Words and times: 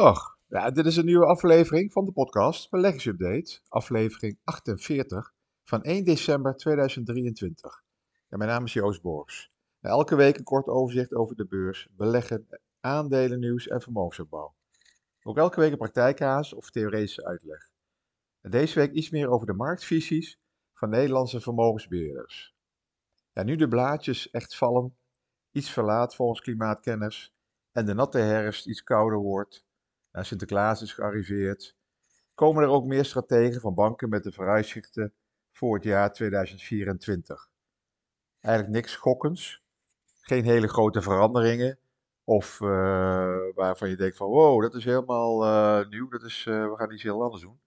Goedendag. 0.00 0.38
Ja, 0.48 0.70
dit 0.70 0.86
is 0.86 0.96
een 0.96 1.04
nieuwe 1.04 1.26
aflevering 1.26 1.92
van 1.92 2.04
de 2.04 2.12
podcast 2.12 2.70
Beleggingsupdate, 2.70 3.60
aflevering 3.68 4.38
48 4.44 5.32
van 5.64 5.82
1 5.82 6.04
december 6.04 6.56
2023. 6.56 7.82
Ja, 8.28 8.36
mijn 8.36 8.50
naam 8.50 8.64
is 8.64 8.72
Joost 8.72 9.02
Borgs. 9.02 9.52
elke 9.80 10.16
week 10.16 10.36
een 10.36 10.44
kort 10.44 10.66
overzicht 10.66 11.14
over 11.14 11.36
de 11.36 11.46
beurs, 11.46 11.88
beleggen, 11.90 12.46
aandelen, 12.80 13.38
nieuws 13.38 13.68
en 13.68 13.80
vermogensopbouw. 13.80 14.54
Ook 15.22 15.38
elke 15.38 15.60
week 15.60 15.72
een 15.72 15.78
praktijkhaas 15.78 16.52
of 16.52 16.70
theoretische 16.70 17.24
uitleg. 17.24 17.70
En 18.40 18.50
deze 18.50 18.78
week 18.78 18.92
iets 18.92 19.10
meer 19.10 19.28
over 19.28 19.46
de 19.46 19.54
marktvisies 19.54 20.40
van 20.74 20.88
Nederlandse 20.88 21.40
vermogensbeheerders. 21.40 22.54
Ja, 23.32 23.42
nu 23.42 23.56
de 23.56 23.68
blaadjes 23.68 24.30
echt 24.30 24.56
vallen, 24.56 24.96
iets 25.50 25.70
verlaat 25.70 26.14
volgens 26.14 26.40
klimaatkenners 26.40 27.34
en 27.72 27.86
de 27.86 27.94
natte 27.94 28.18
herfst 28.18 28.66
iets 28.66 28.82
kouder 28.82 29.18
wordt, 29.18 29.68
nou, 30.12 30.24
Sinterklaas 30.24 30.82
is 30.82 30.92
gearriveerd, 30.92 31.76
komen 32.34 32.62
er 32.62 32.68
ook 32.68 32.84
meer 32.84 33.04
strategen 33.04 33.60
van 33.60 33.74
banken 33.74 34.08
met 34.08 34.22
de 34.22 34.32
vooruitzichten 34.32 35.14
voor 35.50 35.74
het 35.74 35.84
jaar 35.84 36.12
2024. 36.12 37.48
Eigenlijk 38.40 38.74
niks 38.74 38.92
schokkends, 38.92 39.62
geen 40.20 40.44
hele 40.44 40.68
grote 40.68 41.02
veranderingen 41.02 41.78
of 42.24 42.60
uh, 42.60 42.68
waarvan 43.54 43.88
je 43.88 43.96
denkt 43.96 44.16
van 44.16 44.28
wow, 44.28 44.62
dat 44.62 44.74
is 44.74 44.84
helemaal 44.84 45.44
uh, 45.44 45.88
nieuw, 45.88 46.08
dat 46.08 46.22
is, 46.22 46.46
uh, 46.48 46.70
we 46.70 46.76
gaan 46.76 46.92
iets 46.92 47.02
heel 47.02 47.22
anders 47.22 47.42
doen. 47.42 47.60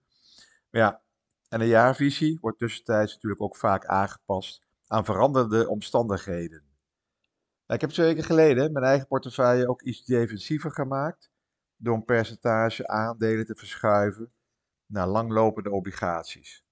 Maar 0.70 0.80
ja, 0.80 1.02
en 1.48 1.58
de 1.58 1.66
jaarvisie 1.66 2.38
wordt 2.40 2.58
tussentijds 2.58 3.14
natuurlijk 3.14 3.42
ook 3.42 3.56
vaak 3.56 3.86
aangepast 3.86 4.62
aan 4.86 5.04
veranderde 5.04 5.68
omstandigheden. 5.68 6.62
Nou, 7.66 7.74
ik 7.74 7.80
heb 7.80 7.90
twee 7.90 8.06
weken 8.06 8.24
geleden 8.24 8.72
mijn 8.72 8.84
eigen 8.84 9.06
portefeuille 9.06 9.68
ook 9.68 9.82
iets 9.82 10.04
defensiever 10.04 10.70
gemaakt 10.70 11.30
door 11.76 11.94
een 11.94 12.04
percentage 12.04 12.88
aandelen 12.88 13.46
te 13.46 13.54
verschuiven 13.54 14.32
naar 14.86 15.06
langlopende 15.06 15.70
obligaties. 15.70 16.64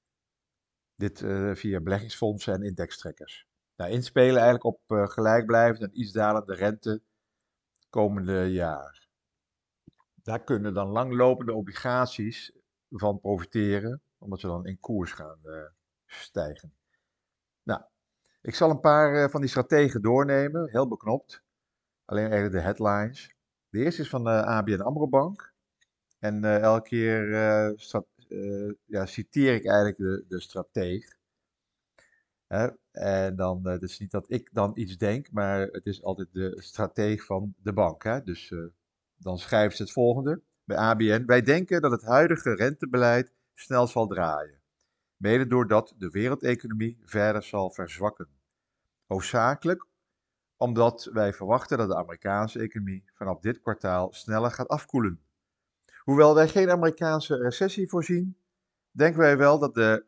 Dit 0.95 1.21
uh, 1.21 1.55
via 1.55 1.81
beleggingsfondsen 1.81 2.55
en 2.55 2.63
indextrekkers. 2.63 3.47
Nou, 3.77 3.91
inspelen 3.91 4.43
eigenlijk 4.43 4.65
op 4.65 4.81
uh, 4.87 5.07
gelijkblijvende 5.09 5.87
en 5.87 6.01
iets 6.01 6.13
dalende 6.13 6.55
rente 6.55 7.03
komende 7.91 8.53
jaar. 8.53 9.09
Daar 10.15 10.45
kunnen 10.45 10.75
dan 10.75 10.89
langlopende 10.89 11.53
obligaties 11.53 12.53
van 12.91 13.21
profiteren, 13.21 14.03
omdat 14.19 14.41
ze 14.41 14.47
dan 14.47 14.67
in 14.67 14.81
koers 14.81 15.13
gaan 15.13 15.41
uh, 15.45 15.65
stijgen. 16.07 16.75
Nou, 17.63 17.83
ik 18.43 18.55
zal 18.55 18.71
een 18.71 18.81
paar 18.81 19.31
van 19.31 19.41
die 19.41 19.51
strategen 19.51 20.03
doornemen, 20.03 20.71
heel 20.71 20.89
beknopt. 20.89 21.43
Alleen 22.05 22.31
eigenlijk 22.31 22.55
de 22.55 22.61
headlines. 22.61 23.37
De 23.73 23.79
eerste 23.79 24.03
is 24.03 24.09
van 24.09 24.25
de 24.25 24.45
ABN 24.45 24.81
AMRO 24.81 25.09
Bank. 25.09 25.55
En 26.19 26.45
uh, 26.45 26.59
elke 26.59 26.89
keer 26.89 27.29
uh, 28.29 28.73
ja, 28.85 29.07
citeer 29.07 29.55
ik 29.55 29.65
eigenlijk 29.65 29.97
de, 29.97 30.25
de 30.29 30.41
strateeg. 30.41 31.17
En 32.91 33.37
dan, 33.37 33.67
het 33.67 33.83
is 33.83 33.99
niet 33.99 34.11
dat 34.11 34.31
ik 34.31 34.49
dan 34.53 34.73
iets 34.75 34.97
denk, 34.97 35.31
maar 35.31 35.61
het 35.61 35.87
is 35.87 36.03
altijd 36.03 36.29
de 36.33 36.63
strateeg 36.63 37.25
van 37.25 37.55
de 37.63 37.73
bank. 37.73 38.03
Hè? 38.03 38.23
Dus 38.23 38.55
dan 39.17 39.39
schrijven 39.39 39.77
ze 39.77 39.83
het 39.83 39.93
volgende 39.93 40.43
bij 40.65 40.77
ABN. 40.77 41.23
Wij 41.27 41.43
denken 41.43 41.81
dat 41.81 41.91
het 41.91 42.03
huidige 42.03 42.55
rentebeleid 42.55 43.33
snel 43.55 43.87
zal 43.87 44.07
draaien. 44.07 44.61
Mede 45.17 45.47
doordat 45.47 45.95
de 45.99 46.11
wereldeconomie 46.11 46.99
verder 47.03 47.43
zal 47.43 47.71
verzwakken. 47.71 48.29
Hoofdzakelijk 49.07 49.87
omdat 50.63 51.09
wij 51.13 51.33
verwachten 51.33 51.79
dat 51.79 51.89
de 51.89 51.97
Amerikaanse 51.97 52.59
economie 52.59 53.05
vanaf 53.15 53.41
dit 53.41 53.61
kwartaal 53.61 54.13
sneller 54.13 54.51
gaat 54.51 54.69
afkoelen. 54.69 55.21
Hoewel 55.99 56.35
wij 56.35 56.49
geen 56.49 56.71
Amerikaanse 56.71 57.37
recessie 57.37 57.89
voorzien, 57.89 58.37
denken 58.91 59.21
wij 59.21 59.37
wel 59.37 59.59
dat 59.59 59.75
de 59.75 60.05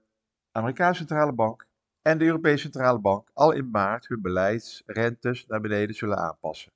Amerikaanse 0.52 0.98
Centrale 0.98 1.32
Bank 1.32 1.66
en 2.02 2.18
de 2.18 2.24
Europese 2.24 2.62
Centrale 2.62 2.98
Bank 2.98 3.30
al 3.32 3.52
in 3.52 3.70
maart 3.70 4.08
hun 4.08 4.20
beleidsrentes 4.20 5.46
naar 5.46 5.60
beneden 5.60 5.94
zullen 5.94 6.18
aanpassen. 6.18 6.72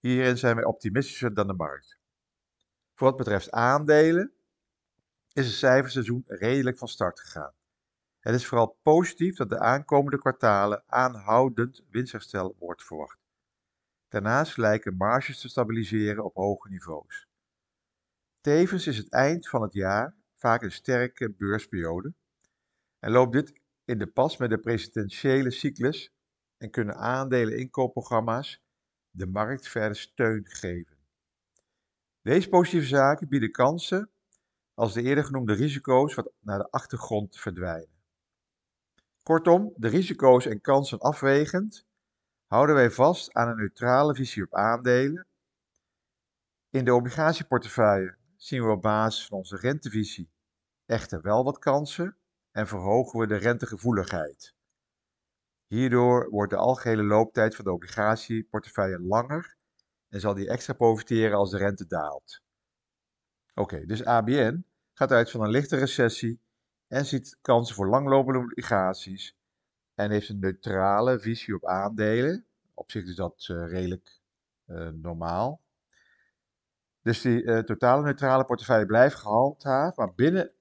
Hierin 0.00 0.38
zijn 0.38 0.54
wij 0.54 0.64
optimistischer 0.64 1.34
dan 1.34 1.46
de 1.46 1.54
markt. 1.54 1.98
Voor 2.94 3.08
wat 3.08 3.16
betreft 3.16 3.50
aandelen 3.50 4.32
is 5.32 5.46
het 5.46 5.54
cijferseizoen 5.54 6.24
redelijk 6.26 6.78
van 6.78 6.88
start 6.88 7.20
gegaan. 7.20 7.52
Het 8.22 8.34
is 8.34 8.46
vooral 8.46 8.78
positief 8.82 9.36
dat 9.36 9.48
de 9.48 9.58
aankomende 9.58 10.18
kwartalen 10.18 10.84
aanhoudend 10.86 11.84
winstherstel 11.90 12.56
wordt 12.58 12.84
verwacht. 12.84 13.18
Daarnaast 14.08 14.56
lijken 14.56 14.96
marges 14.96 15.40
te 15.40 15.48
stabiliseren 15.48 16.24
op 16.24 16.34
hoge 16.34 16.68
niveaus. 16.68 17.28
Tevens 18.40 18.86
is 18.86 18.96
het 18.96 19.10
eind 19.10 19.48
van 19.48 19.62
het 19.62 19.72
jaar 19.72 20.16
vaak 20.36 20.62
een 20.62 20.72
sterke 20.72 21.30
beursperiode 21.30 22.14
en 22.98 23.10
loopt 23.10 23.32
dit 23.32 23.60
in 23.84 23.98
de 23.98 24.06
pas 24.06 24.36
met 24.36 24.50
de 24.50 24.58
presidentiële 24.58 25.50
cyclus 25.50 26.12
en 26.56 26.70
kunnen 26.70 26.96
aandelen 26.96 27.58
inkoopprogramma's 27.58 28.62
de 29.10 29.26
markt 29.26 29.68
verder 29.68 29.96
steun 29.96 30.46
geven. 30.46 30.96
Deze 32.20 32.48
positieve 32.48 32.86
zaken 32.86 33.28
bieden 33.28 33.50
kansen 33.50 34.10
als 34.74 34.92
de 34.92 35.02
eerder 35.02 35.24
genoemde 35.24 35.52
risico's 35.52 36.14
wat 36.14 36.32
naar 36.40 36.58
de 36.58 36.70
achtergrond 36.70 37.38
verdwijnen. 37.38 38.01
Kortom, 39.22 39.72
de 39.76 39.88
risico's 39.88 40.46
en 40.46 40.60
kansen 40.60 40.98
afwegend, 40.98 41.86
houden 42.46 42.74
wij 42.74 42.90
vast 42.90 43.32
aan 43.32 43.48
een 43.48 43.56
neutrale 43.56 44.14
visie 44.14 44.42
op 44.42 44.54
aandelen. 44.54 45.26
In 46.70 46.84
de 46.84 46.94
obligatieportefeuille 46.94 48.16
zien 48.36 48.64
we 48.64 48.70
op 48.70 48.82
basis 48.82 49.26
van 49.26 49.38
onze 49.38 49.56
rentevisie 49.56 50.30
echter 50.86 51.22
wel 51.22 51.44
wat 51.44 51.58
kansen 51.58 52.16
en 52.50 52.66
verhogen 52.66 53.20
we 53.20 53.26
de 53.26 53.36
rentegevoeligheid. 53.36 54.54
Hierdoor 55.66 56.30
wordt 56.30 56.50
de 56.50 56.58
algehele 56.58 57.02
looptijd 57.02 57.54
van 57.56 57.64
de 57.64 57.72
obligatieportefeuille 57.72 59.00
langer 59.00 59.56
en 60.08 60.20
zal 60.20 60.34
die 60.34 60.48
extra 60.48 60.72
profiteren 60.72 61.36
als 61.36 61.50
de 61.50 61.58
rente 61.58 61.86
daalt. 61.86 62.40
Oké, 63.54 63.86
dus 63.86 64.04
ABN 64.04 64.66
gaat 64.92 65.12
uit 65.12 65.30
van 65.30 65.42
een 65.42 65.50
lichte 65.50 65.76
recessie 65.76 66.41
en 66.92 67.06
ziet 67.06 67.38
kansen 67.40 67.74
voor 67.74 67.88
langlopende 67.88 68.38
obligaties 68.38 69.36
en 69.94 70.10
heeft 70.10 70.28
een 70.28 70.38
neutrale 70.38 71.18
visie 71.20 71.54
op 71.54 71.66
aandelen. 71.66 72.46
Op 72.74 72.90
zich 72.90 73.04
is 73.04 73.14
dat 73.14 73.48
uh, 73.50 73.70
redelijk 73.70 74.20
uh, 74.66 74.88
normaal. 74.88 75.60
Dus 77.02 77.20
die 77.20 77.42
uh, 77.42 77.58
totale 77.58 78.02
neutrale 78.02 78.44
portefeuille 78.44 78.86
blijft 78.86 79.14
gehandhaafd, 79.14 79.96
maar 79.96 80.14
binnen 80.14 80.52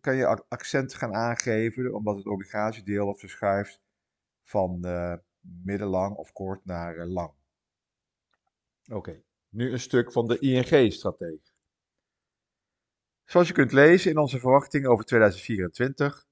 kan 0.00 0.16
je 0.16 0.44
accent 0.48 0.94
gaan 0.94 1.14
aangeven, 1.14 1.94
omdat 1.94 2.16
het 2.16 2.26
obligatiedeel 2.26 3.06
wat 3.06 3.20
verschuift 3.20 3.80
van 4.42 4.80
middellang 5.40 6.16
of 6.16 6.32
kort 6.32 6.64
naar 6.64 7.06
lang. 7.06 7.32
Oké, 8.92 9.22
nu 9.48 9.72
een 9.72 9.80
stuk 9.80 10.12
van 10.12 10.26
de 10.26 10.38
ING-strategie. 10.38 11.47
Zoals 13.30 13.48
je 13.48 13.54
kunt 13.54 13.72
lezen 13.72 14.10
in 14.10 14.18
onze 14.18 14.38
verwachtingen 14.38 14.90
over 14.90 15.04
2024, 15.04 16.26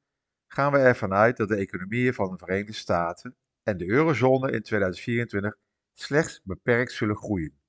gaan 0.46 0.72
we 0.72 0.78
ervan 0.78 1.12
uit 1.12 1.36
dat 1.36 1.48
de 1.48 1.56
economieën 1.56 2.14
van 2.14 2.30
de 2.30 2.38
Verenigde 2.38 2.72
Staten 2.72 3.36
en 3.62 3.76
de 3.76 3.88
eurozone 3.88 4.52
in 4.52 4.62
2024 4.62 5.56
slechts 5.92 6.40
beperkt 6.42 6.92
zullen 6.92 7.16
groeien. 7.16 7.60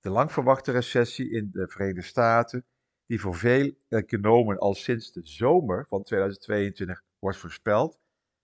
De 0.00 0.10
lang 0.10 0.32
verwachte 0.32 0.72
recessie 0.72 1.30
in 1.30 1.50
de 1.52 1.68
Verenigde 1.68 2.02
Staten, 2.02 2.66
die 3.06 3.20
voor 3.20 3.34
veel 3.34 3.74
economen 3.88 4.58
al 4.58 4.74
sinds 4.74 5.12
de 5.12 5.26
zomer 5.26 5.86
van 5.88 6.02
2022 6.02 7.02
wordt 7.18 7.38
voorspeld, 7.38 7.98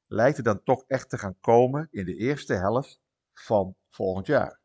lijkt 0.06 0.38
er 0.38 0.44
dan 0.44 0.62
toch 0.62 0.84
echt 0.86 1.10
te 1.10 1.18
gaan 1.18 1.40
komen 1.40 1.88
in 1.90 2.04
de 2.04 2.16
eerste 2.16 2.54
helft 2.54 3.00
van 3.32 3.76
volgend 3.88 4.26
jaar. 4.26 4.60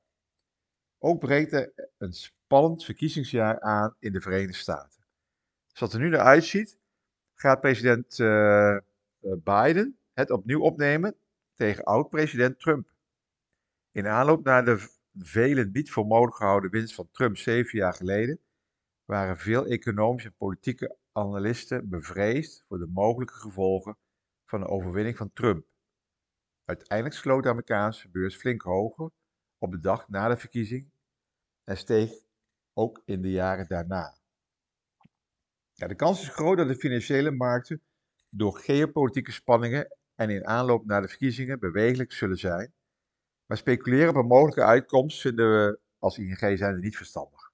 Ook 0.98 1.20
breekt 1.20 1.54
er 1.54 1.92
een 1.98 2.14
spannend 2.14 2.84
verkiezingsjaar 2.84 3.62
aan 3.62 3.96
in 4.00 4.12
de 4.12 4.22
Verenigde 4.22 4.54
Staten. 4.54 4.95
Zoals 5.76 5.94
het 5.94 6.02
er 6.02 6.08
nu 6.08 6.16
naar 6.16 6.26
uitziet, 6.26 6.78
gaat 7.34 7.62
president 7.62 8.20
uh, 8.20 8.78
Biden 9.20 9.98
het 10.14 10.32
opnieuw 10.32 10.62
opnemen 10.62 11.16
tegen 11.54 11.84
oud-president 11.84 12.60
Trump. 12.60 12.94
In 13.92 14.08
aanloop 14.08 14.44
naar 14.44 14.66
de 14.66 14.90
vele 15.14 15.66
niet 15.66 15.92
voor 15.92 16.06
mogelijk 16.06 16.36
gehouden 16.36 16.72
winst 16.72 16.96
van 16.96 17.10
Trump 17.12 17.38
zeven 17.38 17.78
jaar 17.78 17.94
geleden, 17.94 18.40
waren 19.06 19.38
veel 19.38 19.66
economische 19.66 20.28
en 20.28 20.36
politieke 20.38 20.98
analisten 21.12 21.90
bevreesd 21.90 22.64
voor 22.68 22.78
de 22.78 22.88
mogelijke 22.88 23.34
gevolgen 23.34 23.98
van 24.46 24.60
de 24.60 24.68
overwinning 24.68 25.18
van 25.18 25.34
Trump. 25.34 25.66
Uiteindelijk 26.66 27.18
sloot 27.18 27.44
de 27.44 27.50
Amerikaanse 27.50 28.10
beurs 28.10 28.36
flink 28.36 28.62
hoger 28.62 29.12
op 29.58 29.72
de 29.72 29.80
dag 29.80 30.10
na 30.10 30.28
de 30.28 30.38
verkiezing 30.38 30.92
en 31.64 31.78
steeg 31.78 32.12
ook 32.74 33.02
in 33.06 33.22
de 33.22 33.32
jaren 33.32 33.68
daarna. 33.68 34.24
Ja, 35.78 35.88
de 35.88 35.96
kans 35.96 36.22
is 36.22 36.30
groot 36.30 36.58
dat 36.58 36.68
de 36.68 36.76
financiële 36.76 37.32
markten 37.32 37.82
door 38.30 38.58
geopolitieke 38.58 39.32
spanningen 39.32 39.98
en 40.16 40.30
in 40.30 40.46
aanloop 40.46 40.86
naar 40.86 41.02
de 41.02 41.08
verkiezingen 41.08 41.60
bewegelijk 41.60 42.12
zullen 42.12 42.38
zijn. 42.38 42.74
Maar 43.46 43.58
speculeren 43.58 44.10
op 44.10 44.16
een 44.16 44.28
mogelijke 44.28 44.64
uitkomst 44.64 45.22
vinden 45.22 45.52
we 45.52 45.80
als 46.00 46.18
ING 46.18 46.58
zijn 46.58 46.80
niet 46.80 46.98
verstandig. 46.98 47.52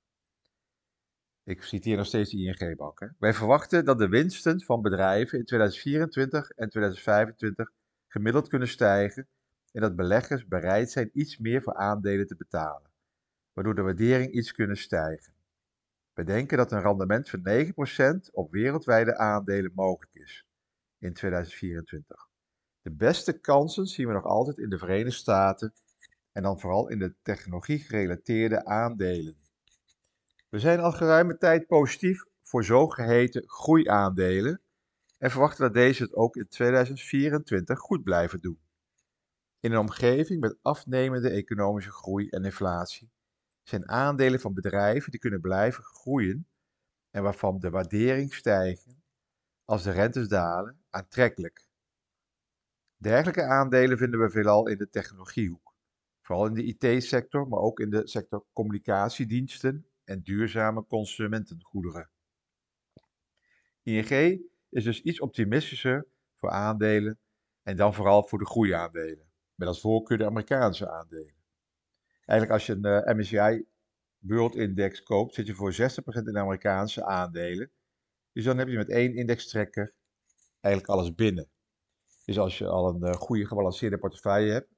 Ik 1.44 1.64
citeer 1.64 1.98
nog 1.98 2.06
steeds 2.06 2.32
de 2.32 2.38
ING-bank. 2.38 3.14
Wij 3.20 3.34
verwachten 3.34 3.86
dat 3.86 4.00
de 4.00 4.08
winsten 4.08 4.62
van 4.62 4.82
bedrijven 4.82 5.40
in 5.40 5.46
2024 5.46 6.50
en 6.50 6.70
2025 6.70 7.72
gemiddeld 8.08 8.48
kunnen 8.48 8.68
stijgen 8.68 9.28
en 9.72 9.82
dat 9.82 9.96
beleggers 9.96 10.48
bereid 10.48 10.92
zijn 10.92 11.10
iets 11.14 11.38
meer 11.38 11.62
voor 11.62 11.76
aandelen 11.76 12.28
te 12.28 12.36
betalen, 12.36 12.92
waardoor 13.54 13.76
de 13.76 13.82
waardering 13.82 14.32
iets 14.32 14.52
kunnen 14.52 14.78
stijgen. 14.78 15.34
We 16.14 16.24
denken 16.24 16.58
dat 16.58 16.72
een 16.72 16.82
rendement 16.82 17.30
van 17.30 17.42
9% 18.28 18.32
op 18.32 18.52
wereldwijde 18.52 19.18
aandelen 19.18 19.72
mogelijk 19.76 20.14
is 20.14 20.46
in 20.98 21.14
2024. 21.14 22.30
De 22.82 22.92
beste 22.92 23.40
kansen 23.40 23.86
zien 23.86 24.08
we 24.08 24.14
nog 24.14 24.26
altijd 24.26 24.58
in 24.58 24.70
de 24.70 24.78
Verenigde 24.78 25.12
Staten 25.12 25.74
en 26.32 26.44
dan 26.44 26.60
vooral 26.60 26.90
in 26.90 27.00
de 27.00 27.16
technologie-gerelateerde 27.22 28.66
aandelen. 28.66 29.36
We 30.50 30.60
zijn 30.60 30.80
al 30.80 30.92
geruime 30.92 31.38
tijd 31.38 31.68
positief 31.68 32.24
voor 32.42 32.64
zogeheten 32.64 33.44
groeiaandelen 33.46 34.62
en 35.18 35.32
verwachten 35.32 35.64
dat 35.64 35.74
deze 35.74 36.04
het 36.04 36.14
ook 36.14 36.36
in 36.36 36.48
2024 36.48 37.80
goed 37.80 38.04
blijven 38.04 38.40
doen. 38.42 38.60
In 39.60 39.72
een 39.72 39.80
omgeving 39.80 40.40
met 40.40 40.58
afnemende 40.62 41.30
economische 41.30 41.92
groei 41.92 42.30
en 42.30 42.46
inflatie 42.46 43.12
zijn 43.72 43.90
aandelen 43.90 44.40
van 44.40 44.54
bedrijven 44.54 45.12
die 45.12 45.20
kunnen 45.20 45.42
blijven 45.42 45.84
groeien 45.84 46.48
en 47.10 47.24
waarvan 47.24 47.60
de 47.60 47.70
waardering 47.70 48.34
stijgen 48.34 49.04
als 49.66 49.84
de 49.84 49.92
rentes 49.92 50.28
dalen 50.28 50.84
aantrekkelijk. 50.90 51.66
Dergelijke 52.98 53.44
aandelen 53.44 53.98
vinden 53.98 54.20
we 54.20 54.30
veelal 54.30 54.68
in 54.68 54.78
de 54.78 54.90
technologiehoek, 54.90 55.76
vooral 56.22 56.46
in 56.46 56.54
de 56.54 56.64
IT-sector, 56.64 57.48
maar 57.48 57.60
ook 57.60 57.80
in 57.80 57.90
de 57.90 58.08
sector 58.08 58.46
communicatiediensten 58.54 59.88
en 60.04 60.22
duurzame 60.22 60.86
consumentengoederen. 60.86 62.10
ING 63.84 64.42
is 64.70 64.84
dus 64.84 65.02
iets 65.02 65.20
optimistischer 65.20 66.08
voor 66.36 66.50
aandelen 66.50 67.20
en 67.64 67.76
dan 67.76 67.94
vooral 67.94 68.24
voor 68.28 68.40
de 68.40 68.46
groeiaandelen, 68.46 69.32
met 69.56 69.68
als 69.68 69.82
voorkeur 69.82 70.18
de 70.18 70.26
Amerikaanse 70.26 70.90
aandelen. 70.90 71.41
Eigenlijk 72.32 72.52
als 72.52 72.66
je 72.66 72.74
een 72.82 73.08
uh, 73.08 73.18
MSCI 73.18 73.66
World 74.18 74.56
Index 74.56 75.04
koopt, 75.04 75.34
zit 75.34 75.48
je 75.48 75.54
voor 75.54 75.74
60% 75.74 75.76
in 76.24 76.38
Amerikaanse 76.38 77.06
aandelen. 77.06 77.72
Dus 78.32 78.44
dan 78.44 78.58
heb 78.58 78.68
je 78.68 78.78
met 78.78 78.90
één 78.90 79.16
indextrekker 79.16 79.94
eigenlijk 80.60 80.94
alles 80.94 81.16
binnen. 81.16 81.50
Dus 82.26 82.40
als 82.40 82.58
je 82.58 82.68
al 82.68 82.90
een 82.90 83.08
uh, 83.08 83.14
goede 83.14 83.46
gebalanceerde 83.46 83.98
portefeuille 83.98 84.52
hebt, 84.52 84.70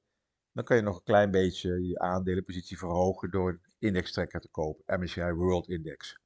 dan 0.52 0.64
kan 0.64 0.76
je 0.76 0.84
nog 0.84 0.96
een 0.96 1.04
klein 1.04 1.32
beetje 1.32 1.88
je 1.88 2.00
aandelenpositie 2.00 2.78
verhogen 2.78 3.32
door 3.32 3.50
een 3.50 3.62
indextrekker 3.80 4.40
te 4.40 4.50
kopen, 4.50 5.02
MSCI 5.02 5.32
World 5.32 5.70
Index. 5.70 6.20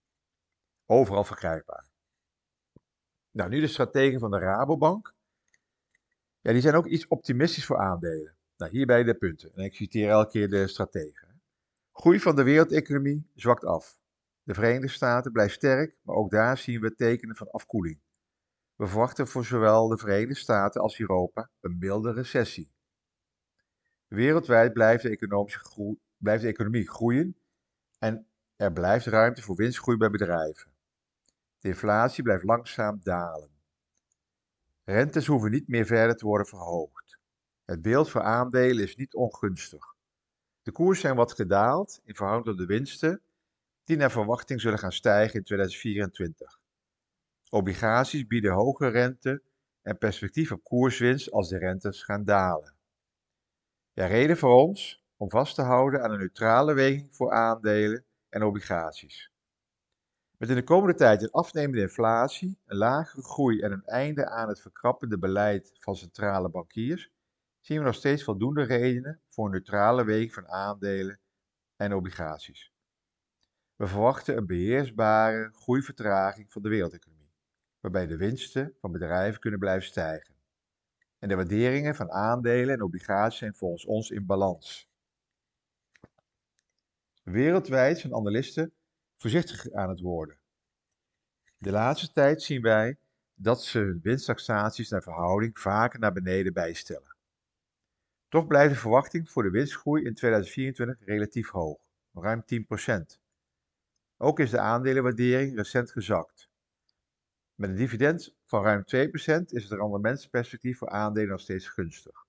Overal 0.85 1.23
verkrijgbaar. 1.23 1.89
Nou, 3.31 3.49
nu 3.49 3.59
de 3.59 3.67
strategen 3.67 4.19
van 4.19 4.31
de 4.31 4.39
Rabobank. 4.39 5.15
Ja, 6.41 6.51
die 6.51 6.61
zijn 6.61 6.75
ook 6.75 6.87
iets 6.87 7.07
optimistisch 7.07 7.65
voor 7.65 7.77
aandelen. 7.77 8.36
Nou, 8.57 8.71
hierbij 8.71 9.03
de 9.03 9.15
punten. 9.15 9.53
En 9.55 9.63
ik 9.63 9.75
citeer 9.75 10.09
elke 10.09 10.31
keer 10.31 10.49
de 10.49 10.67
strategen. 10.67 11.41
Groei 11.91 12.19
van 12.19 12.35
de 12.35 12.43
wereldeconomie 12.43 13.29
zwakt 13.35 13.65
af. 13.65 13.99
De 14.43 14.53
Verenigde 14.53 14.87
Staten 14.87 15.31
blijft 15.31 15.53
sterk, 15.53 15.97
maar 16.01 16.15
ook 16.15 16.31
daar 16.31 16.57
zien 16.57 16.81
we 16.81 16.95
tekenen 16.95 17.35
van 17.35 17.51
afkoeling. 17.51 17.99
We 18.75 18.87
verwachten 18.87 19.27
voor 19.27 19.45
zowel 19.45 19.87
de 19.87 19.97
Verenigde 19.97 20.35
Staten 20.35 20.81
als 20.81 20.99
Europa 20.99 21.49
een 21.61 21.77
milde 21.77 22.13
recessie. 22.13 22.71
Wereldwijd 24.07 24.73
blijft 24.73 25.03
de, 25.03 25.97
blijft 26.17 26.41
de 26.41 26.47
economie 26.47 26.89
groeien 26.89 27.37
en 27.99 28.27
er 28.55 28.73
blijft 28.73 29.05
ruimte 29.05 29.41
voor 29.41 29.55
winstgroei 29.55 29.97
bij 29.97 30.09
bedrijven. 30.09 30.71
De 31.59 31.67
inflatie 31.67 32.23
blijft 32.23 32.43
langzaam 32.43 32.99
dalen. 33.03 33.49
Rentes 34.83 35.25
hoeven 35.25 35.51
niet 35.51 35.67
meer 35.67 35.85
verder 35.85 36.15
te 36.15 36.25
worden 36.25 36.47
verhoogd. 36.47 37.06
Het 37.67 37.81
beeld 37.81 38.09
voor 38.09 38.21
aandelen 38.21 38.83
is 38.83 38.95
niet 38.95 39.15
ongunstig. 39.15 39.95
De 40.61 40.71
koersen 40.71 41.01
zijn 41.01 41.15
wat 41.15 41.33
gedaald 41.33 42.01
in 42.03 42.15
verhouding 42.15 42.57
tot 42.57 42.67
de 42.67 42.73
winsten, 42.73 43.21
die 43.83 43.97
naar 43.97 44.11
verwachting 44.11 44.61
zullen 44.61 44.79
gaan 44.79 44.91
stijgen 44.91 45.39
in 45.39 45.43
2024. 45.43 46.59
Obligaties 47.49 48.27
bieden 48.27 48.53
hoge 48.53 48.87
rente 48.87 49.41
en 49.81 49.97
perspectief 49.97 50.51
op 50.51 50.63
koerswinst 50.63 51.31
als 51.31 51.49
de 51.49 51.57
rentes 51.57 52.03
gaan 52.03 52.23
dalen. 52.23 52.73
Ja, 53.93 54.05
reden 54.05 54.37
voor 54.37 54.53
ons 54.53 55.03
om 55.17 55.29
vast 55.29 55.55
te 55.55 55.61
houden 55.61 56.03
aan 56.03 56.11
een 56.11 56.19
neutrale 56.19 56.73
weging 56.73 57.15
voor 57.15 57.31
aandelen 57.31 58.05
en 58.29 58.43
obligaties. 58.43 59.31
Met 60.37 60.49
in 60.49 60.55
de 60.55 60.63
komende 60.63 60.97
tijd 60.97 61.21
een 61.21 61.31
afnemende 61.31 61.81
inflatie, 61.81 62.59
een 62.65 62.77
lagere 62.77 63.23
groei 63.23 63.59
en 63.59 63.71
een 63.71 63.85
einde 63.85 64.29
aan 64.29 64.47
het 64.47 64.61
verkrappende 64.61 65.17
beleid 65.17 65.71
van 65.79 65.95
centrale 65.95 66.49
bankiers, 66.49 67.11
zien 67.67 67.79
we 67.79 67.85
nog 67.85 67.95
steeds 67.95 68.23
voldoende 68.23 68.63
redenen 68.63 69.21
voor 69.29 69.45
een 69.45 69.51
neutrale 69.51 70.03
weging 70.03 70.33
van 70.33 70.47
aandelen 70.47 71.19
en 71.75 71.93
obligaties. 71.93 72.71
We 73.75 73.87
verwachten 73.87 74.37
een 74.37 74.45
beheersbare 74.45 75.49
groeivertraging 75.53 76.51
van 76.51 76.61
de 76.61 76.69
wereldeconomie, 76.69 77.33
waarbij 77.79 78.07
de 78.07 78.17
winsten 78.17 78.75
van 78.79 78.91
bedrijven 78.91 79.39
kunnen 79.39 79.59
blijven 79.59 79.87
stijgen. 79.87 80.35
En 81.19 81.29
de 81.29 81.35
waarderingen 81.35 81.95
van 81.95 82.11
aandelen 82.11 82.75
en 82.75 82.81
obligaties 82.81 83.39
zijn 83.39 83.55
volgens 83.55 83.85
ons 83.85 84.09
in 84.09 84.25
balans. 84.25 84.89
Wereldwijd 87.23 87.99
zijn 87.99 88.15
analisten 88.15 88.73
voorzichtig 89.17 89.71
aan 89.71 89.89
het 89.89 89.99
worden. 89.99 90.37
De 91.57 91.71
laatste 91.71 92.11
tijd 92.11 92.41
zien 92.41 92.61
wij 92.61 92.97
dat 93.33 93.63
ze 93.63 93.79
hun 93.79 93.99
winsttaxaties 94.01 94.89
naar 94.89 95.03
verhouding 95.03 95.59
vaker 95.59 95.99
naar 95.99 96.13
beneden 96.13 96.53
bijstellen. 96.53 97.16
Toch 98.29 98.47
blijft 98.47 98.73
de 98.73 98.79
verwachting 98.79 99.31
voor 99.31 99.43
de 99.43 99.49
winstgroei 99.49 100.03
in 100.03 100.13
2024 100.13 101.05
relatief 101.05 101.49
hoog, 101.49 101.79
ruim 102.13 102.43
10%. 102.43 103.19
Ook 104.17 104.39
is 104.39 104.49
de 104.49 104.59
aandelenwaardering 104.59 105.55
recent 105.55 105.91
gezakt. 105.91 106.49
Met 107.55 107.69
een 107.69 107.75
dividend 107.75 108.35
van 108.45 108.63
ruim 108.63 108.81
2% 108.81 108.85
is 109.45 109.63
het 109.63 109.71
rendementsperspectief 109.71 110.77
voor 110.77 110.89
aandelen 110.89 111.29
nog 111.29 111.39
steeds 111.39 111.67
gunstig. 111.67 112.25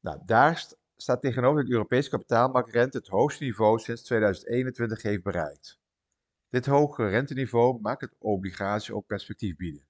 Nou, 0.00 0.20
daar 0.24 0.64
staat 0.96 1.20
tegenover 1.20 1.62
dat 1.62 1.72
Europese 1.72 2.10
kapitaalmarktrente 2.10 2.98
het 2.98 3.08
hoogste 3.08 3.44
niveau 3.44 3.78
sinds 3.78 4.02
2021 4.02 5.02
heeft 5.02 5.22
bereikt. 5.22 5.78
Dit 6.48 6.66
hogere 6.66 7.08
renteniveau 7.08 7.80
maakt 7.80 8.00
het 8.00 8.14
obligatie 8.18 8.94
ook 8.94 9.06
perspectief 9.06 9.56
bieden. 9.56 9.86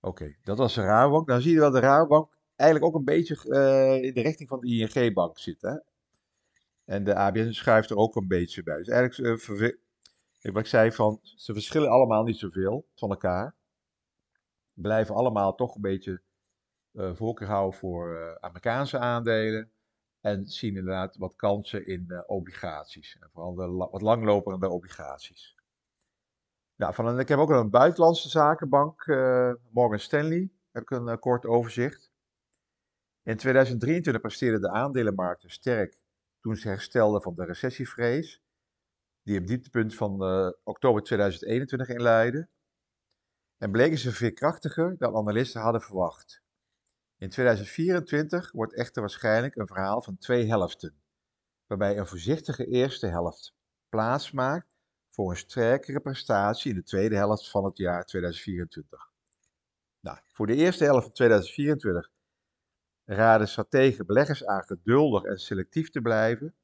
Oké, 0.00 0.36
dat 0.42 0.58
was 0.58 0.74
de 0.74 0.82
Rabobank. 0.82 1.26
Dan 1.26 1.40
zie 1.40 1.52
je 1.52 1.58
dat 1.58 1.72
de 1.72 1.80
Rabobank 1.80 2.37
eigenlijk 2.58 2.84
ook 2.84 2.98
een 2.98 3.04
beetje 3.04 3.38
uh, 3.46 4.02
in 4.02 4.14
de 4.14 4.20
richting 4.20 4.48
van 4.48 4.60
de 4.60 4.66
ING-bank 4.66 5.38
zit. 5.38 5.62
Hè? 5.62 5.76
En 6.84 7.04
de 7.04 7.14
ABN 7.14 7.50
schuift 7.50 7.90
er 7.90 7.96
ook 7.96 8.16
een 8.16 8.28
beetje 8.28 8.62
bij. 8.62 8.76
Dus 8.76 8.88
eigenlijk, 8.88 9.48
uh, 9.48 10.52
wat 10.52 10.62
ik 10.62 10.68
zei 10.68 10.92
van, 10.92 11.18
ze 11.22 11.52
verschillen 11.52 11.90
allemaal 11.90 12.22
niet 12.22 12.38
zoveel 12.38 12.86
van 12.94 13.10
elkaar. 13.10 13.54
Blijven 14.72 15.14
allemaal 15.14 15.54
toch 15.54 15.74
een 15.74 15.80
beetje 15.80 16.22
uh, 16.92 17.14
voorkeur 17.14 17.48
houden 17.48 17.78
voor 17.78 18.36
Amerikaanse 18.40 18.98
aandelen. 18.98 19.70
En 20.20 20.46
zien 20.46 20.76
inderdaad 20.76 21.16
wat 21.16 21.36
kansen 21.36 21.86
in 21.86 22.22
obligaties. 22.26 23.16
En 23.20 23.28
vooral 23.32 23.54
de 23.54 23.66
wat 23.66 24.02
langlopende 24.02 24.68
obligaties. 24.68 25.56
Nou, 26.76 26.94
van 26.94 27.06
een, 27.06 27.18
ik 27.18 27.28
heb 27.28 27.38
ook 27.38 27.50
een 27.50 27.70
buitenlandse 27.70 28.28
zakenbank, 28.28 29.06
Morgan 29.70 29.98
Stanley. 29.98 30.50
Heb 30.70 30.82
ik 30.82 30.90
een 30.90 31.18
kort 31.18 31.46
overzicht. 31.46 32.07
In 33.28 33.36
2023 33.36 34.22
presteerden 34.22 34.60
de 34.60 34.70
aandelenmarkten 34.70 35.50
sterk 35.50 35.98
toen 36.40 36.56
ze 36.56 36.68
herstelden 36.68 37.22
van 37.22 37.34
de 37.34 37.44
recessievrees, 37.44 38.42
die 39.22 39.40
op 39.40 39.46
dieptepunt 39.46 39.94
van 39.94 40.12
oktober 40.64 41.02
2021 41.02 41.88
inleidde. 41.88 42.48
En 43.58 43.70
bleken 43.70 43.98
ze 43.98 44.12
veerkrachtiger 44.12 44.96
dan 44.98 45.16
analisten 45.16 45.60
hadden 45.60 45.80
verwacht. 45.80 46.42
In 47.16 47.28
2024 47.28 48.52
wordt 48.52 48.74
echter 48.74 49.00
waarschijnlijk 49.00 49.56
een 49.56 49.66
verhaal 49.66 50.02
van 50.02 50.18
twee 50.18 50.46
helften, 50.46 50.94
waarbij 51.66 51.98
een 51.98 52.06
voorzichtige 52.06 52.66
eerste 52.66 53.06
helft 53.06 53.54
plaatsmaakt 53.88 54.68
voor 55.10 55.30
een 55.30 55.36
sterkere 55.36 56.00
prestatie 56.00 56.70
in 56.70 56.76
de 56.76 56.84
tweede 56.84 57.16
helft 57.16 57.50
van 57.50 57.64
het 57.64 57.76
jaar 57.76 58.04
2024. 58.04 59.10
Nou, 60.00 60.18
voor 60.32 60.46
de 60.46 60.54
eerste 60.54 60.84
helft 60.84 61.04
van 61.04 61.12
2024 61.12 62.10
raden 63.08 63.48
strategen 63.48 64.06
beleggers 64.06 64.46
aan 64.46 64.64
geduldig 64.64 65.22
en 65.22 65.38
selectief 65.38 65.90
te 65.90 66.00
blijven. 66.00 66.54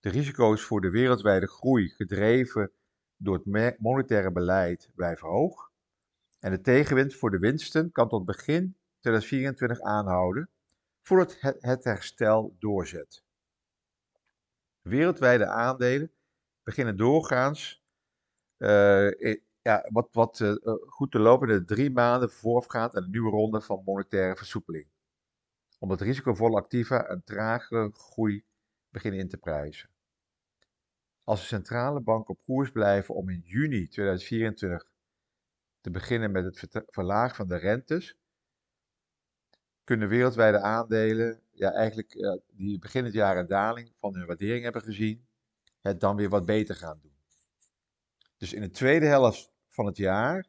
De 0.00 0.08
risico's 0.08 0.62
voor 0.62 0.80
de 0.80 0.90
wereldwijde 0.90 1.46
groei, 1.46 1.88
gedreven 1.88 2.72
door 3.16 3.34
het 3.44 3.78
monetaire 3.78 4.32
beleid, 4.32 4.90
blijven 4.94 5.28
hoog. 5.28 5.72
En 6.38 6.50
de 6.50 6.60
tegenwind 6.60 7.14
voor 7.14 7.30
de 7.30 7.38
winsten 7.38 7.92
kan 7.92 8.08
tot 8.08 8.24
begin 8.24 8.76
2024 9.00 9.80
aanhouden 9.80 10.50
voordat 11.02 11.36
het, 11.40 11.84
herstel 11.84 12.56
doorzet. 12.58 13.24
Wereldwijde 14.80 15.46
aandelen 15.46 16.12
beginnen 16.62 16.96
doorgaans 16.96 17.84
uh, 18.58 19.34
ja, 19.62 19.88
wat, 19.92 20.08
wat 20.12 20.40
uh, 20.40 20.54
goed 20.86 21.10
te 21.10 21.18
lopen 21.18 21.48
in 21.48 21.58
de 21.58 21.64
drie 21.64 21.90
maanden 21.90 22.30
voorafgaand 22.30 22.96
aan 22.96 23.02
een 23.02 23.10
nieuwe 23.10 23.30
ronde 23.30 23.60
van 23.60 23.82
monetaire 23.84 24.36
versoepeling. 24.36 24.92
Omdat 25.84 26.00
risicovolle 26.00 26.56
activa 26.56 27.10
een 27.10 27.24
trage 27.24 27.90
groei 27.92 28.44
beginnen 28.88 29.20
in 29.20 29.28
te 29.28 29.36
prijzen. 29.36 29.88
Als 31.24 31.40
de 31.40 31.46
centrale 31.46 32.00
banken 32.00 32.34
op 32.34 32.40
koers 32.44 32.70
blijven 32.70 33.14
om 33.14 33.28
in 33.28 33.40
juni 33.40 33.88
2024 33.88 34.90
te 35.80 35.90
beginnen 35.90 36.30
met 36.30 36.60
het 36.60 36.82
verlagen 36.86 37.36
van 37.36 37.48
de 37.48 37.56
rentes, 37.56 38.16
kunnen 39.84 40.08
wereldwijde 40.08 40.60
aandelen, 40.60 41.40
ja, 41.52 41.72
eigenlijk 41.72 42.42
die 42.52 42.78
begin 42.78 43.04
het 43.04 43.14
jaar 43.14 43.36
een 43.36 43.46
daling 43.46 43.92
van 43.98 44.14
hun 44.14 44.26
waardering 44.26 44.62
hebben 44.62 44.82
gezien, 44.82 45.26
het 45.80 46.00
dan 46.00 46.16
weer 46.16 46.28
wat 46.28 46.44
beter 46.44 46.74
gaan 46.74 46.98
doen. 47.02 47.16
Dus 48.36 48.52
in 48.52 48.60
de 48.60 48.70
tweede 48.70 49.06
helft 49.06 49.50
van 49.68 49.86
het 49.86 49.96
jaar 49.96 50.46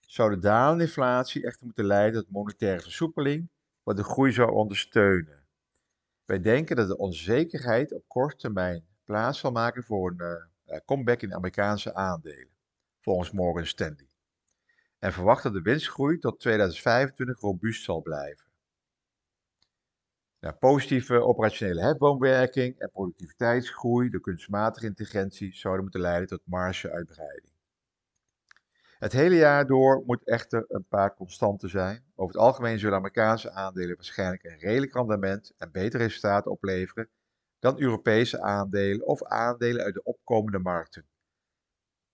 zou 0.00 0.30
de 0.30 0.38
dalende 0.38 0.84
inflatie 0.84 1.44
echter 1.44 1.66
moeten 1.66 1.84
leiden 1.84 2.22
tot 2.22 2.32
monetaire 2.32 2.82
versoepeling, 2.82 3.52
wat 3.84 3.96
de 3.96 4.04
groei 4.04 4.32
zou 4.32 4.52
ondersteunen. 4.52 5.46
Wij 6.24 6.40
denken 6.40 6.76
dat 6.76 6.88
de 6.88 6.96
onzekerheid 6.96 7.92
op 7.92 8.04
korte 8.06 8.36
termijn 8.36 8.86
plaats 9.04 9.38
zal 9.38 9.50
maken 9.50 9.84
voor 9.84 10.10
een 10.16 10.48
uh, 10.66 10.76
comeback 10.84 11.22
in 11.22 11.34
Amerikaanse 11.34 11.94
aandelen, 11.94 12.48
volgens 13.00 13.30
Morgan 13.30 13.66
Stanley. 13.66 14.08
En 14.98 15.12
verwachten 15.12 15.52
dat 15.52 15.64
de 15.64 15.70
winstgroei 15.70 16.18
tot 16.18 16.40
2025 16.40 17.40
robuust 17.40 17.84
zal 17.84 18.02
blijven. 18.02 18.44
Positieve 20.58 21.20
operationele 21.20 21.82
hefboomwerking 21.82 22.78
en 22.78 22.90
productiviteitsgroei 22.90 24.10
door 24.10 24.20
kunstmatige 24.20 24.86
intelligentie 24.86 25.54
zouden 25.54 25.82
moeten 25.82 26.00
leiden 26.00 26.28
tot 26.28 26.40
margeuitbreiding. 26.44 27.53
Het 29.04 29.12
hele 29.12 29.34
jaar 29.34 29.66
door 29.66 30.02
moet 30.06 30.24
echter 30.24 30.64
een 30.68 30.86
paar 30.88 31.14
constanten 31.14 31.68
zijn. 31.68 32.04
Over 32.14 32.34
het 32.34 32.44
algemeen 32.44 32.78
zullen 32.78 32.96
Amerikaanse 32.96 33.50
aandelen 33.50 33.96
waarschijnlijk 33.96 34.44
een 34.44 34.58
redelijk 34.58 34.94
rendement 34.94 35.52
en 35.56 35.72
beter 35.72 36.00
resultaten 36.00 36.50
opleveren 36.50 37.08
dan 37.58 37.80
Europese 37.80 38.40
aandelen 38.40 39.06
of 39.06 39.24
aandelen 39.24 39.84
uit 39.84 39.94
de 39.94 40.02
opkomende 40.02 40.58
markten. 40.58 41.06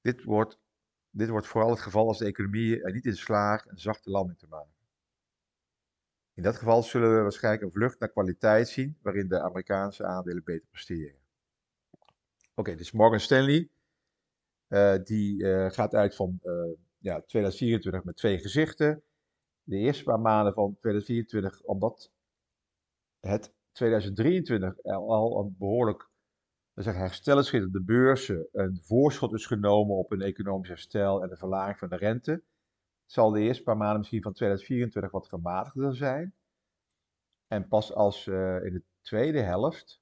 Dit 0.00 0.24
wordt, 0.24 0.58
dit 1.10 1.28
wordt 1.28 1.46
vooral 1.46 1.70
het 1.70 1.80
geval 1.80 2.06
als 2.06 2.18
de 2.18 2.24
economieën 2.24 2.82
er 2.82 2.92
niet 2.92 3.06
in 3.06 3.16
slagen 3.16 3.70
een 3.70 3.78
zachte 3.78 4.10
landing 4.10 4.38
te 4.38 4.46
maken. 4.48 4.74
In 6.34 6.42
dat 6.42 6.56
geval 6.56 6.82
zullen 6.82 7.16
we 7.16 7.22
waarschijnlijk 7.22 7.64
een 7.64 7.72
vlucht 7.72 7.98
naar 7.98 8.10
kwaliteit 8.10 8.68
zien, 8.68 8.98
waarin 9.02 9.28
de 9.28 9.40
Amerikaanse 9.40 10.04
aandelen 10.04 10.44
beter 10.44 10.66
presteren. 10.70 11.18
Oké, 12.54 12.74
dus 12.74 12.92
Morgan 12.92 13.20
Stanley, 13.20 13.70
die 15.04 15.42
uh, 15.42 15.70
gaat 15.70 15.94
uit 15.94 16.14
van 16.14 16.38
uh, 16.42 16.52
ja, 16.98 17.20
2024 17.20 18.04
met 18.04 18.16
twee 18.16 18.38
gezichten. 18.38 19.02
De 19.62 19.76
eerste 19.76 20.04
paar 20.04 20.20
maanden 20.20 20.54
van 20.54 20.76
2024, 20.80 21.62
omdat 21.62 22.12
het 23.20 23.54
2023 23.72 24.82
al 24.82 25.40
een 25.40 25.54
behoorlijk 25.58 26.08
herstel 26.74 27.38
is 27.38 27.54
op 27.54 27.72
de 27.72 27.82
beurzen, 27.82 28.48
een 28.52 28.80
voorschot 28.82 29.32
is 29.32 29.46
genomen 29.46 29.96
op 29.96 30.12
een 30.12 30.20
economisch 30.20 30.68
herstel 30.68 31.22
en 31.22 31.28
de 31.28 31.36
verlaging 31.36 31.78
van 31.78 31.88
de 31.88 31.96
rente, 31.96 32.42
zal 33.06 33.30
de 33.30 33.40
eerste 33.40 33.62
paar 33.62 33.76
maanden 33.76 33.98
misschien 33.98 34.22
van 34.22 34.32
2024 34.32 35.12
wat 35.12 35.28
gematigder 35.28 35.96
zijn. 35.96 36.34
En 37.46 37.68
pas 37.68 37.92
als 37.92 38.26
in 38.26 38.72
de 38.72 38.82
tweede 39.00 39.40
helft, 39.40 39.99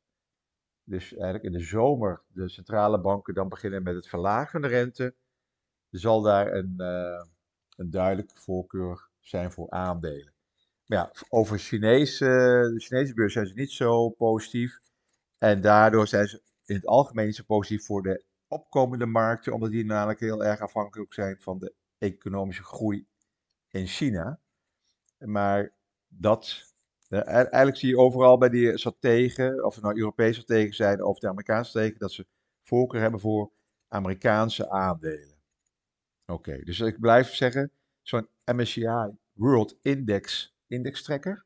dus 0.88 1.12
eigenlijk 1.12 1.44
in 1.44 1.52
de 1.52 1.64
zomer, 1.64 2.22
de 2.26 2.48
centrale 2.48 3.00
banken 3.00 3.34
dan 3.34 3.48
beginnen 3.48 3.82
met 3.82 3.94
het 3.94 4.08
verlagen 4.08 4.50
van 4.50 4.60
de 4.60 4.68
rente, 4.68 5.14
zal 5.90 6.22
daar 6.22 6.52
een, 6.52 6.74
uh, 6.76 7.24
een 7.76 7.90
duidelijke 7.90 8.40
voorkeur 8.40 9.08
zijn 9.20 9.52
voor 9.52 9.70
aandelen. 9.70 10.32
Maar 10.86 10.98
ja, 10.98 11.12
over 11.28 11.58
Chinese, 11.58 12.24
de 12.74 12.80
Chinese 12.80 13.14
beurs 13.14 13.32
zijn 13.32 13.46
ze 13.46 13.54
niet 13.54 13.70
zo 13.70 14.08
positief. 14.08 14.80
En 15.38 15.60
daardoor 15.60 16.06
zijn 16.06 16.28
ze 16.28 16.42
in 16.64 16.74
het 16.74 16.86
algemeen 16.86 17.26
niet 17.26 17.36
zo 17.36 17.44
positief 17.46 17.86
voor 17.86 18.02
de 18.02 18.24
opkomende 18.46 19.06
markten, 19.06 19.52
omdat 19.52 19.70
die 19.70 19.84
namelijk 19.84 20.20
heel 20.20 20.44
erg 20.44 20.60
afhankelijk 20.60 21.14
zijn 21.14 21.40
van 21.40 21.58
de 21.58 21.74
economische 21.98 22.64
groei 22.64 23.06
in 23.68 23.86
China. 23.86 24.40
Maar 25.18 25.72
dat, 26.08 26.46
eh, 26.48 26.67
eigenlijk 27.08 27.76
zie 27.76 27.88
je 27.88 27.98
overal 27.98 28.38
bij 28.38 28.48
die 28.48 28.78
strategen, 28.78 29.64
of 29.64 29.74
het 29.74 29.84
nou 29.84 29.98
Europese 29.98 30.40
strategen 30.40 30.74
zijn 30.74 31.04
of 31.04 31.18
de 31.18 31.28
Amerikaanse 31.28 31.70
strategen, 31.70 31.98
dat 31.98 32.12
ze 32.12 32.26
voorkeur 32.62 33.00
hebben 33.00 33.20
voor 33.20 33.50
Amerikaanse 33.88 34.70
aandelen. 34.70 35.36
Oké, 36.26 36.64
dus 36.64 36.80
ik 36.80 37.00
blijf 37.00 37.34
zeggen, 37.34 37.72
zo'n 38.02 38.28
MSCI 38.44 39.18
World 39.32 39.78
Index 39.82 40.54
indextrekker. 40.66 41.44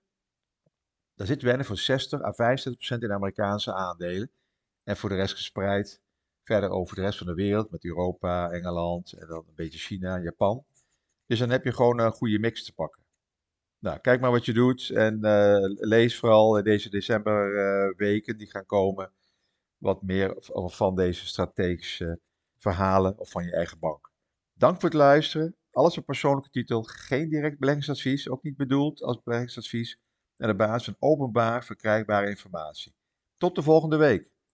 Daar 1.15 1.27
zit 1.27 1.43
weinig 1.43 1.67
van 1.67 1.77
60 1.77 2.23
à 2.23 2.33
65 2.33 2.75
procent 2.75 3.03
in 3.03 3.13
Amerikaanse 3.13 3.75
aandelen. 3.75 4.31
En 4.85 4.97
voor 4.97 5.09
de 5.09 5.15
rest 5.15 5.35
gespreid 5.35 6.01
verder 6.45 6.71
over 6.71 6.97
de 6.97 7.03
rest 7.03 7.19
van 7.19 7.27
de 7.27 7.35
wereld, 7.35 7.71
met 7.71 7.85
Europa, 7.85 8.51
Engeland 8.51 9.13
en 9.13 9.27
dan 9.27 9.45
een 9.49 9.55
beetje 9.55 9.79
China 9.79 10.17
en 10.17 10.23
Japan. 10.23 10.65
Dus 11.27 11.39
dan 11.39 11.51
heb 11.51 11.65
je 11.65 11.73
gewoon 11.73 11.99
een 11.99 12.13
goede 12.13 12.39
mix 12.39 12.65
te 12.65 12.75
pakken. 12.75 13.02
Nou, 13.83 13.99
kijk 13.99 14.21
maar 14.21 14.31
wat 14.31 14.45
je 14.45 14.53
doet 14.53 14.91
en 14.91 15.19
uh, 15.25 15.57
lees 15.89 16.19
vooral 16.19 16.63
deze 16.63 16.91
decemberweken 16.91 18.33
uh, 18.33 18.39
die 18.39 18.51
gaan 18.51 18.67
komen 18.67 19.13
wat 19.77 20.03
meer 20.03 20.37
van 20.67 20.95
deze 20.95 21.27
strategische 21.27 22.21
verhalen 22.59 23.19
of 23.19 23.31
van 23.31 23.45
je 23.45 23.53
eigen 23.53 23.79
bank. 23.79 24.11
Dank 24.55 24.75
voor 24.75 24.89
het 24.89 24.99
luisteren. 24.99 25.57
Alles 25.71 25.99
op 25.99 26.07
persoonlijke 26.07 26.51
titel, 26.51 26.83
geen 26.83 27.29
direct 27.29 27.59
beleggingsadvies, 27.59 28.29
ook 28.29 28.43
niet 28.43 28.57
bedoeld 28.57 29.03
als 29.03 29.23
beleggingsadvies 29.23 29.99
en 30.37 30.51
op 30.51 30.59
basis 30.59 30.85
van 30.85 30.97
openbaar 31.11 31.65
verkrijgbare 31.65 32.29
informatie. 32.29 32.95
Tot 33.37 33.55
de 33.55 33.63
volgende 33.63 33.97
week. 33.97 34.31